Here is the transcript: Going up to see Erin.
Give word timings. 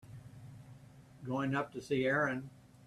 Going 1.23 1.53
up 1.53 1.71
to 1.73 1.81
see 1.83 2.05
Erin. 2.05 2.49